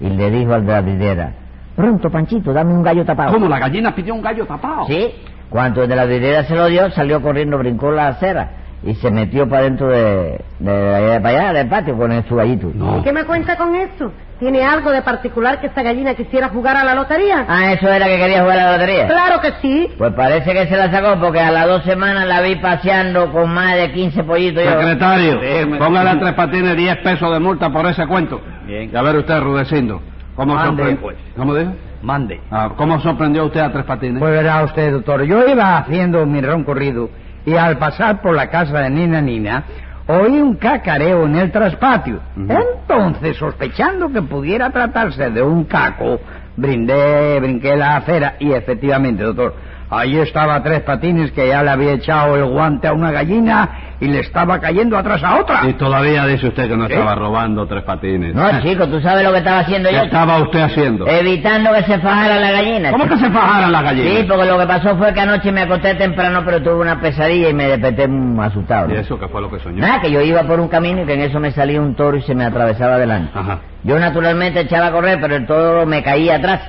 Y 0.00 0.08
le 0.10 0.30
dijo 0.30 0.52
al 0.52 0.66
de 0.66 0.72
la 0.72 0.80
vidriera, 0.80 1.32
pronto, 1.76 2.10
Panchito, 2.10 2.52
dame 2.52 2.72
un 2.74 2.82
gallo 2.82 3.04
tapado. 3.04 3.32
¿Cómo 3.32 3.48
la 3.48 3.58
gallina 3.58 3.94
pidió 3.94 4.14
un 4.14 4.22
gallo 4.22 4.44
tapado? 4.46 4.86
Sí. 4.86 5.14
Cuando 5.48 5.82
el 5.82 5.88
de 5.88 5.96
la 5.96 6.04
vidriera 6.04 6.44
se 6.44 6.54
lo 6.54 6.66
dio, 6.66 6.90
salió 6.90 7.22
corriendo, 7.22 7.56
brincó 7.58 7.90
la 7.92 8.08
acera 8.08 8.50
y 8.84 8.94
se 8.94 9.10
metió 9.10 9.48
para 9.48 9.62
dentro 9.62 9.88
de, 9.88 10.40
de, 10.58 10.72
de- 10.72 11.20
para 11.20 11.38
allá, 11.40 11.52
del 11.52 11.68
patio, 11.68 11.96
con 11.96 12.10
el- 12.12 12.24
su 12.24 12.34
gallito. 12.36 12.70
No. 12.74 12.98
¿Y 12.98 13.02
qué 13.02 13.12
me 13.12 13.24
cuenta 13.24 13.56
con 13.56 13.74
eso? 13.74 14.12
¿Tiene 14.40 14.64
algo 14.64 14.90
de 14.90 15.02
particular 15.02 15.60
que 15.60 15.68
esa 15.68 15.82
gallina 15.82 16.14
quisiera 16.14 16.48
jugar 16.48 16.76
a 16.76 16.82
la 16.82 16.96
lotería? 16.96 17.44
Ah, 17.48 17.72
eso 17.72 17.88
era 17.88 18.06
que 18.06 18.18
quería 18.18 18.42
jugar 18.42 18.58
a 18.58 18.64
la 18.64 18.72
lotería. 18.72 19.06
Claro 19.06 19.40
que 19.40 19.52
sí. 19.62 19.88
Pues 19.96 20.12
parece 20.14 20.52
que 20.52 20.66
se 20.66 20.76
la 20.76 20.90
sacó 20.90 21.20
porque 21.20 21.38
a 21.38 21.52
las 21.52 21.66
dos 21.68 21.84
semanas 21.84 22.26
la 22.26 22.40
vi 22.40 22.56
paseando 22.56 23.30
con 23.30 23.54
más 23.54 23.76
de 23.76 23.92
15 23.92 24.24
pollitos. 24.24 24.64
yo. 24.64 24.70
Secretario, 24.70 25.40
Déjeme- 25.40 25.78
póngale 25.78 26.10
a 26.10 26.18
Tres 26.18 26.32
Patines 26.34 26.76
10 26.76 26.96
pesos 26.98 27.32
de 27.32 27.38
multa 27.38 27.70
por 27.70 27.86
ese 27.86 28.04
cuento. 28.08 28.40
Bien. 28.66 28.90
Y 28.92 28.96
a 28.96 29.02
ver 29.02 29.14
usted, 29.16 29.38
Rudecindo, 29.40 30.02
¿cómo, 30.34 30.56
Mande, 30.56 30.82
sorpre- 30.82 30.96
pues. 31.00 31.16
¿Cómo 31.36 31.54
dijo? 31.54 31.72
Mande. 32.02 32.40
Ah, 32.50 32.70
¿Cómo 32.76 32.98
sorprendió 32.98 33.44
usted 33.46 33.60
a 33.60 33.70
Tres 33.70 33.84
Patines? 33.84 34.18
Pues 34.18 34.32
verá 34.32 34.64
usted, 34.64 34.90
doctor, 34.90 35.22
yo 35.22 35.46
iba 35.46 35.78
haciendo 35.78 36.26
mi 36.26 36.40
recorrido 36.40 37.10
y 37.44 37.54
al 37.54 37.78
pasar 37.78 38.20
por 38.20 38.34
la 38.34 38.48
casa 38.48 38.80
de 38.80 38.90
Nina 38.90 39.20
Nina, 39.20 39.64
oí 40.06 40.38
un 40.38 40.56
cacareo 40.56 41.26
en 41.26 41.36
el 41.36 41.50
traspatio. 41.50 42.20
Entonces, 42.36 43.36
sospechando 43.36 44.12
que 44.12 44.22
pudiera 44.22 44.70
tratarse 44.70 45.30
de 45.30 45.42
un 45.42 45.64
caco, 45.64 46.20
brindé, 46.56 47.40
brinqué 47.40 47.76
la 47.76 47.96
acera 47.96 48.36
y 48.38 48.52
efectivamente, 48.52 49.22
doctor, 49.22 49.54
ahí 49.90 50.18
estaba 50.18 50.62
Tres 50.62 50.80
Patines 50.80 51.32
que 51.32 51.48
ya 51.48 51.62
le 51.62 51.70
había 51.70 51.92
echado 51.92 52.36
el 52.36 52.44
guante 52.46 52.88
a 52.88 52.92
una 52.92 53.10
gallina 53.10 53.91
y 54.02 54.08
le 54.08 54.18
estaba 54.18 54.58
cayendo 54.58 54.98
atrás 54.98 55.22
a 55.22 55.36
otra. 55.40 55.60
Y 55.68 55.74
todavía 55.74 56.26
dice 56.26 56.48
usted 56.48 56.68
que 56.68 56.76
no 56.76 56.88
¿Qué? 56.88 56.94
estaba 56.94 57.14
robando 57.14 57.66
Tres 57.68 57.84
Patines. 57.84 58.34
No, 58.34 58.60
chico, 58.62 58.88
¿tú 58.88 59.00
sabes 59.00 59.22
lo 59.22 59.30
que 59.30 59.38
estaba 59.38 59.60
haciendo 59.60 59.88
¿Qué 59.90 59.94
yo? 59.94 60.02
estaba 60.02 60.38
usted 60.38 60.60
haciendo? 60.60 61.06
Evitando 61.06 61.70
que 61.72 61.82
se 61.84 61.98
fajara 62.00 62.40
la 62.40 62.50
gallina. 62.50 62.90
¿Cómo 62.90 63.04
chico. 63.04 63.14
que 63.16 63.24
se 63.24 63.30
fajaran 63.30 63.70
las 63.70 63.82
gallinas? 63.84 64.12
Sí, 64.18 64.24
porque 64.28 64.44
lo 64.46 64.58
que 64.58 64.66
pasó 64.66 64.96
fue 64.96 65.14
que 65.14 65.20
anoche 65.20 65.52
me 65.52 65.60
acosté 65.60 65.94
temprano, 65.94 66.42
pero 66.44 66.60
tuve 66.60 66.80
una 66.80 67.00
pesadilla 67.00 67.48
y 67.50 67.54
me 67.54 67.68
desperté 67.68 68.08
mm, 68.08 68.40
asustado. 68.40 68.90
¿Y 68.90 68.94
¿no? 68.94 69.00
eso 69.00 69.20
qué 69.20 69.28
fue 69.28 69.40
lo 69.40 69.48
que 69.48 69.60
soñó? 69.60 69.80
Nada, 69.80 70.00
que 70.00 70.10
yo 70.10 70.20
iba 70.20 70.42
por 70.42 70.58
un 70.58 70.66
camino 70.66 71.02
y 71.02 71.06
que 71.06 71.14
en 71.14 71.20
eso 71.20 71.38
me 71.38 71.52
salía 71.52 71.80
un 71.80 71.94
toro 71.94 72.16
y 72.16 72.22
se 72.22 72.34
me 72.34 72.44
atravesaba 72.44 72.98
delante. 72.98 73.38
Ajá. 73.38 73.60
Yo 73.84 74.00
naturalmente 74.00 74.60
echaba 74.62 74.88
a 74.88 74.90
correr, 74.90 75.18
pero 75.20 75.36
el 75.36 75.46
toro 75.46 75.86
me 75.86 76.02
caía 76.02 76.36
atrás. 76.36 76.60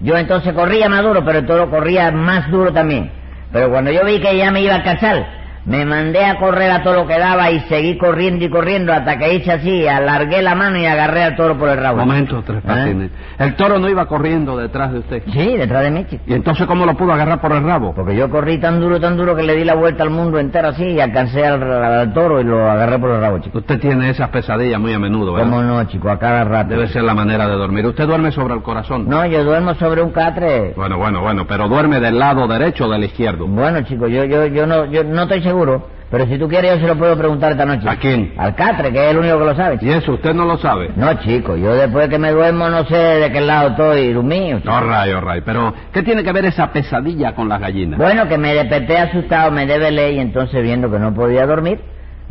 Yo 0.00 0.16
entonces 0.16 0.52
corría 0.54 0.88
más 0.88 1.04
duro, 1.04 1.24
pero 1.24 1.38
el 1.38 1.46
toro 1.46 1.70
corría 1.70 2.10
más 2.10 2.50
duro 2.50 2.72
también. 2.72 3.12
Pero 3.52 3.70
cuando 3.70 3.92
yo 3.92 4.04
vi 4.04 4.18
que 4.20 4.36
ya 4.36 4.50
me 4.50 4.62
iba 4.62 4.72
a 4.72 4.76
alcanzar, 4.76 5.39
me 5.64 5.84
mandé 5.84 6.24
a 6.24 6.38
correr 6.38 6.70
a 6.70 6.82
todo 6.82 6.94
lo 6.94 7.06
que 7.06 7.18
daba 7.18 7.50
y 7.50 7.60
seguí 7.60 7.98
corriendo 7.98 8.44
y 8.44 8.50
corriendo 8.50 8.92
hasta 8.92 9.18
que 9.18 9.34
hice 9.34 9.52
así, 9.52 9.86
alargué 9.86 10.42
la 10.42 10.54
mano 10.54 10.78
y 10.78 10.86
agarré 10.86 11.22
al 11.22 11.36
toro 11.36 11.56
por 11.58 11.68
el 11.68 11.76
rabo. 11.78 11.98
Momento, 11.98 12.42
Tres 12.44 12.62
¿Ah? 12.66 12.68
Patines. 12.68 13.10
El 13.38 13.54
toro 13.56 13.78
no 13.78 13.88
iba 13.88 14.06
corriendo 14.06 14.56
detrás 14.56 14.92
de 14.92 14.98
usted. 15.00 15.22
Sí, 15.32 15.56
detrás 15.56 15.82
de 15.82 15.90
mí, 15.90 16.06
chico. 16.08 16.22
¿Y 16.26 16.32
entonces 16.34 16.66
cómo 16.66 16.86
lo 16.86 16.94
pudo 16.94 17.12
agarrar 17.12 17.40
por 17.40 17.52
el 17.52 17.62
rabo? 17.62 17.94
Porque 17.94 18.16
yo 18.16 18.30
corrí 18.30 18.58
tan 18.58 18.80
duro, 18.80 18.98
tan 19.00 19.16
duro 19.16 19.36
que 19.36 19.42
le 19.42 19.54
di 19.56 19.64
la 19.64 19.74
vuelta 19.74 20.02
al 20.02 20.10
mundo 20.10 20.38
entero 20.38 20.68
así 20.68 20.84
y 20.84 21.00
alcancé 21.00 21.46
al, 21.46 21.62
al 21.62 22.12
toro 22.12 22.40
y 22.40 22.44
lo 22.44 22.70
agarré 22.70 22.98
por 22.98 23.10
el 23.10 23.20
rabo, 23.20 23.38
chico. 23.40 23.58
Usted 23.58 23.78
tiene 23.80 24.10
esas 24.10 24.30
pesadillas 24.30 24.80
muy 24.80 24.92
a 24.94 24.98
menudo, 24.98 25.34
¿verdad? 25.34 25.50
¿Cómo 25.50 25.62
no, 25.62 25.84
chico? 25.84 26.10
A 26.10 26.18
cada 26.18 26.44
rato. 26.44 26.70
Debe 26.70 26.88
ser 26.88 27.02
la 27.02 27.14
manera 27.14 27.46
de 27.46 27.54
dormir. 27.54 27.86
¿Usted 27.86 28.06
duerme 28.06 28.32
sobre 28.32 28.54
el 28.54 28.62
corazón? 28.62 29.08
No, 29.08 29.24
yo 29.26 29.44
duermo 29.44 29.74
sobre 29.74 30.02
un 30.02 30.10
catre. 30.10 30.72
Bueno, 30.74 30.96
bueno, 30.98 31.20
bueno, 31.20 31.46
pero 31.46 31.68
duerme 31.68 32.00
del 32.00 32.18
lado 32.18 32.46
derecho 32.48 32.86
o 32.86 32.90
del 32.90 33.04
izquierdo. 33.04 33.46
Bueno, 33.46 33.82
chico, 33.82 34.06
yo, 34.08 34.24
yo, 34.24 34.46
yo 34.46 34.66
no, 34.66 34.86
yo 34.86 35.04
no 35.04 35.22
estoy 35.22 35.42
seguro. 35.50 36.00
Pero 36.10 36.26
si 36.26 36.38
tú 36.38 36.48
quieres, 36.48 36.74
yo 36.74 36.80
se 36.80 36.86
lo 36.88 36.96
puedo 36.96 37.16
preguntar 37.16 37.52
esta 37.52 37.64
noche. 37.64 37.88
¿A 37.88 37.96
quién? 37.96 38.34
Al 38.36 38.56
catre, 38.56 38.90
que 38.92 39.04
es 39.04 39.10
el 39.12 39.18
único 39.18 39.38
que 39.38 39.44
lo 39.44 39.54
sabe. 39.54 39.78
chico. 39.78 39.92
¿Y 39.92 39.94
eso 39.94 40.12
usted 40.14 40.34
no 40.34 40.44
lo 40.44 40.58
sabe? 40.58 40.90
No, 40.96 41.14
chico, 41.20 41.56
yo 41.56 41.72
después 41.74 42.08
que 42.08 42.18
me 42.18 42.32
duermo 42.32 42.68
no 42.68 42.84
sé 42.86 42.96
de 42.96 43.30
qué 43.30 43.40
lado 43.40 43.70
estoy, 43.70 44.12
chico. 44.12 44.68
All 44.68 44.88
right, 44.88 45.14
all 45.14 45.32
right. 45.32 45.44
Pero, 45.44 45.72
¿qué 45.92 46.02
tiene 46.02 46.24
que 46.24 46.32
ver 46.32 46.46
esa 46.46 46.72
pesadilla 46.72 47.32
con 47.36 47.48
las 47.48 47.60
gallinas? 47.60 47.96
Bueno, 47.98 48.26
que 48.28 48.38
me 48.38 48.54
desperté 48.54 48.98
asustado, 48.98 49.52
me 49.52 49.66
desvelé 49.66 50.14
y 50.14 50.18
entonces 50.18 50.60
viendo 50.64 50.90
que 50.90 50.98
no 50.98 51.14
podía 51.14 51.46
dormir, 51.46 51.80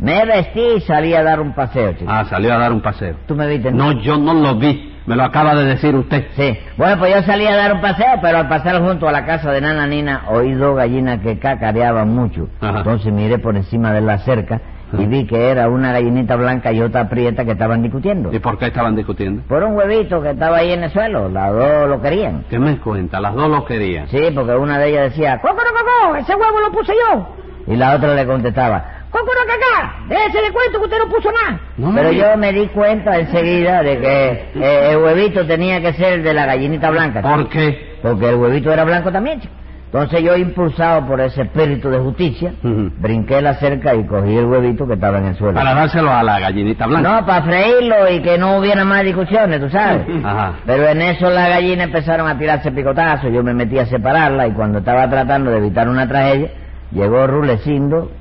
me 0.00 0.24
vestí 0.24 0.60
y 0.76 0.80
salí 0.80 1.14
a 1.14 1.22
dar 1.22 1.40
un 1.40 1.52
paseo, 1.54 1.92
chico. 1.92 2.10
Ah, 2.10 2.24
salió 2.24 2.54
a 2.54 2.58
dar 2.58 2.72
un 2.72 2.80
paseo. 2.80 3.16
¿Tú 3.26 3.34
me 3.34 3.46
viste? 3.46 3.70
No, 3.70 3.92
yo 3.92 4.16
no 4.16 4.34
lo 4.34 4.56
vi. 4.56 4.86
Me 5.06 5.16
lo 5.16 5.24
acaba 5.24 5.54
de 5.54 5.64
decir 5.64 5.94
usted. 5.94 6.26
Sí. 6.36 6.56
Bueno, 6.76 6.98
pues 6.98 7.14
yo 7.14 7.22
salí 7.22 7.46
a 7.46 7.56
dar 7.56 7.74
un 7.74 7.80
paseo, 7.80 8.18
pero 8.22 8.38
al 8.38 8.48
pasar 8.48 8.80
junto 8.80 9.08
a 9.08 9.12
la 9.12 9.26
casa 9.26 9.50
de 9.50 9.60
Nana 9.60 9.86
Nina 9.86 10.24
oí 10.28 10.52
dos 10.52 10.76
gallinas 10.76 11.20
que 11.20 11.38
cacareaban 11.38 12.14
mucho. 12.14 12.48
Ajá. 12.60 12.78
Entonces 12.78 13.12
miré 13.12 13.38
por 13.38 13.56
encima 13.56 13.92
de 13.92 14.00
la 14.02 14.18
cerca 14.18 14.60
y 14.96 15.06
vi 15.06 15.26
que 15.26 15.50
era 15.50 15.68
una 15.68 15.92
gallinita 15.92 16.36
blanca 16.36 16.72
y 16.72 16.80
otra 16.80 17.08
prieta 17.08 17.44
que 17.44 17.52
estaban 17.52 17.82
discutiendo. 17.82 18.32
¿Y 18.32 18.38
por 18.38 18.58
qué 18.58 18.66
estaban 18.66 18.96
discutiendo? 18.96 19.42
Por 19.48 19.62
un 19.62 19.74
huevito 19.76 20.20
que 20.22 20.30
estaba 20.30 20.58
ahí 20.58 20.72
en 20.72 20.84
el 20.84 20.90
suelo, 20.90 21.28
las 21.28 21.52
dos 21.52 21.88
lo 21.88 22.00
querían. 22.02 22.44
¿Qué 22.50 22.58
me 22.58 22.76
cuenta? 22.78 23.20
Las 23.20 23.34
dos 23.34 23.48
lo 23.48 23.64
querían. 23.64 24.08
Sí, 24.08 24.30
porque 24.34 24.54
una 24.54 24.78
de 24.78 24.90
ellas 24.90 25.10
decía, 25.10 25.40
¡Cócoro, 25.40 25.58
cocó! 25.58 26.16
¡Ese 26.16 26.34
huevo 26.34 26.60
lo 26.60 26.72
puse 26.72 26.92
yo! 26.92 27.26
Y 27.66 27.76
la 27.76 27.94
otra 27.94 28.14
le 28.14 28.26
contestaba, 28.26 28.84
¡Cócoro, 29.10 29.40
cacá! 29.46 29.94
¡Déjese 30.08 30.42
de 30.42 30.52
cuento 30.52 30.78
que 30.78 30.84
usted 30.84 30.98
no 30.98 31.08
puso 31.08 31.30
nada! 31.32 31.60
No 31.76 31.92
Pero 31.94 32.12
yo 32.12 32.36
me 32.36 32.52
di 32.52 32.68
cuenta 32.68 33.18
enseguida 33.18 33.82
de 33.82 33.98
que 33.98 34.28
eh, 34.54 34.90
el 34.92 34.98
huevito 34.98 35.44
tenía 35.46 35.80
que 35.80 35.92
ser 35.94 36.12
el 36.14 36.22
de 36.22 36.32
la 36.32 36.46
gallinita 36.46 36.90
blanca. 36.90 37.20
¿Por 37.20 37.48
qué? 37.48 37.98
Porque 38.02 38.28
el 38.28 38.36
huevito 38.36 38.72
era 38.72 38.84
blanco 38.84 39.10
también, 39.10 39.40
chico. 39.40 39.54
Entonces 39.92 40.22
yo, 40.22 40.36
impulsado 40.36 41.04
por 41.04 41.20
ese 41.20 41.42
espíritu 41.42 41.90
de 41.90 41.98
justicia, 41.98 42.52
Ujú. 42.62 42.92
brinqué 43.00 43.42
la 43.42 43.54
cerca 43.54 43.92
y 43.96 44.06
cogí 44.06 44.36
el 44.36 44.44
huevito 44.44 44.86
que 44.86 44.94
estaba 44.94 45.18
en 45.18 45.26
el 45.26 45.34
suelo. 45.36 45.54
Para 45.54 45.74
dárselo 45.74 46.12
a 46.12 46.22
la 46.22 46.38
gallinita 46.38 46.86
blanca. 46.86 47.08
No, 47.20 47.26
para 47.26 47.42
freírlo 47.42 48.08
y 48.08 48.22
que 48.22 48.38
no 48.38 48.58
hubiera 48.58 48.84
más 48.84 49.02
discusiones, 49.02 49.60
tú 49.60 49.68
sabes. 49.68 50.02
Ajá. 50.24 50.52
Pero 50.64 50.86
en 50.86 51.02
eso 51.02 51.28
las 51.28 51.48
gallinas 51.48 51.86
empezaron 51.88 52.28
a 52.28 52.38
tirarse 52.38 52.70
picotazos, 52.70 53.32
yo 53.32 53.42
me 53.42 53.52
metí 53.52 53.76
a 53.80 53.86
separarla 53.86 54.46
y 54.46 54.52
cuando 54.52 54.78
estaba 54.78 55.10
tratando 55.10 55.50
de 55.50 55.56
evitar 55.56 55.88
una 55.88 56.06
tragedia, 56.06 56.52
llegó 56.92 57.26
Rulecindo 57.26 58.12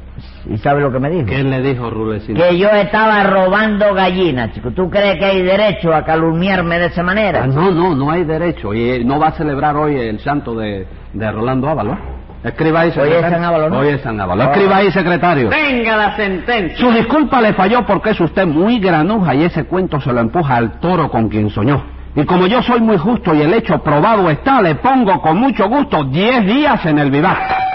y 0.50 0.58
¿sabe 0.58 0.82
lo 0.82 0.92
que 0.92 1.00
me 1.00 1.10
dijo? 1.10 1.26
¿Qué 1.26 1.44
le 1.44 1.62
dijo 1.62 1.90
Rulecino? 1.90 2.40
Que 2.40 2.58
yo 2.58 2.70
estaba 2.70 3.24
robando 3.24 3.94
gallinas, 3.94 4.54
chico. 4.54 4.72
¿Tú 4.72 4.90
crees 4.90 5.18
que 5.18 5.26
hay 5.26 5.42
derecho 5.42 5.94
a 5.94 6.04
calumniarme 6.04 6.80
de 6.80 6.86
esa 6.88 7.04
manera? 7.04 7.42
Ah, 7.44 7.48
no, 7.48 7.72
no, 7.72 7.96
no 7.96 8.12
hay 8.12 8.24
derecho. 8.24 8.74
Y 8.74 8.90
eh, 8.90 9.04
no 9.04 9.20
va 9.20 9.28
a 9.28 9.32
celebrar 9.32 9.76
hoy 9.76 9.96
el 9.96 10.20
santo 10.20 10.56
de, 10.56 10.88
de 11.14 11.32
Rolando 11.32 11.70
Ávalo. 11.70 11.98
Escriba 12.44 12.82
ahí, 12.82 12.88
Hoy 12.88 12.94
secretario. 12.94 13.26
es 13.28 13.34
San 13.34 13.44
Ávalo, 13.44 13.70
¿no? 13.70 13.78
Hoy 13.80 13.88
es 13.90 14.02
San 14.02 14.20
Ávalo. 14.20 14.44
Ah. 14.44 14.46
Escriba 14.52 14.78
ahí, 14.78 14.92
secretario. 14.92 15.50
Venga 15.50 15.98
la 15.98 16.16
sentencia. 16.16 16.78
Su 16.78 16.92
disculpa 16.92 17.42
le 17.42 17.54
falló 17.54 17.86
porque 17.86 18.12
es 18.12 18.20
usted 18.22 18.46
muy 18.48 18.80
granuja 18.80 19.36
y 19.36 19.44
ese 19.44 19.66
cuento 19.66 20.00
se 20.00 20.14
lo 20.14 20.22
empuja 20.22 20.56
al 20.56 20.80
toro 20.80 21.10
con 21.12 21.28
quien 21.28 21.50
soñó. 21.50 21.84
Y 22.16 22.24
como 22.26 22.48
yo 22.48 22.62
soy 22.64 22.80
muy 22.80 22.98
justo 22.98 23.36
y 23.36 23.42
el 23.42 23.54
hecho 23.54 23.80
probado 23.84 24.30
está, 24.30 24.62
le 24.62 24.76
pongo 24.76 25.22
con 25.22 25.38
mucho 25.38 25.68
gusto 25.68 26.06
10 26.06 26.46
días 26.46 26.86
en 26.86 26.98
el 26.98 27.12
vivac. 27.12 27.69